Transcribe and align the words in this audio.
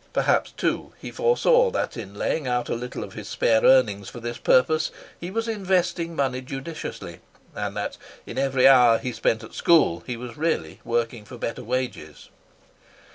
Perhaps, 0.13 0.53
too, 0.53 0.93
he 0.99 1.11
foresaw 1.11 1.69
that, 1.69 1.95
in 1.95 2.15
laying 2.15 2.47
out 2.47 2.69
a 2.69 2.73
little 2.73 3.03
of 3.03 3.13
his 3.13 3.29
spare 3.29 3.61
earnings 3.61 4.09
for 4.09 4.19
this 4.19 4.39
purpose, 4.39 4.89
he 5.19 5.29
was 5.29 5.47
investing 5.47 6.15
money 6.15 6.41
judiciously, 6.41 7.19
and 7.55 7.77
that, 7.77 7.99
in 8.25 8.39
every 8.39 8.67
hour 8.67 8.97
he 8.97 9.11
spent 9.13 9.43
at 9.43 9.53
school, 9.53 10.01
he 10.07 10.17
was 10.17 10.37
really 10.37 10.81
working 10.83 11.23
for 11.23 11.37
better 11.37 11.63
wages. 11.63 12.29